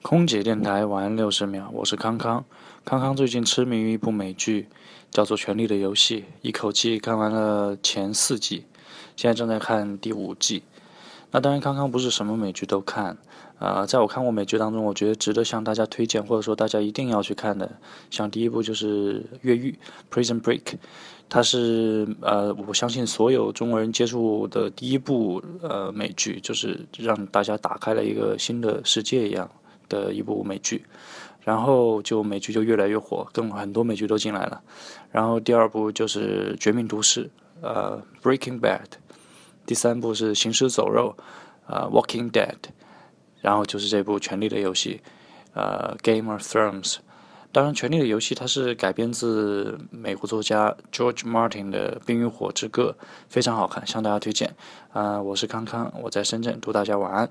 [0.00, 2.44] 空姐电台晚安六十秒，我是康康。
[2.84, 4.68] 康康最近痴迷于一部美剧，
[5.10, 8.64] 叫做《权力的游戏》，一口气看完了前四季，
[9.16, 10.62] 现在正在看第五季。
[11.32, 13.18] 那当然，康康不是什么美剧都看。
[13.58, 17.68] 啊，在我看过美剧当中，我觉得值得向大家推荐，或者说大家一定要去看的，
[18.08, 19.76] 像第一部就是《越狱》
[20.14, 20.76] （Prison Break），
[21.28, 29.50] 它是呃，我相信所有中国人接触的第一部呃美剧，就是让大家打开了一个新的世界一样。
[29.88, 30.84] 的一部美剧，
[31.42, 34.62] 然后就美剧就越来越火，更很多美剧都进来了。
[35.10, 37.24] 然后第二部就是《绝命毒师》，
[37.62, 38.80] 呃，《Breaking Bad》。
[39.66, 41.14] 第三部是《行尸走肉》，
[41.66, 42.52] 呃，《Walking Dead》。
[43.40, 45.00] 然后就是这部《权力的游戏》，
[45.54, 46.94] 呃，《Game of Thrones》。
[47.50, 52.94] 当然，《权力的游戏》它是改编自美国作家 George Martin 的《冰与火之歌》，
[53.28, 54.54] 非常好看，向大家推荐。
[54.92, 57.30] 啊，我是康康，我在深圳，祝大家晚安。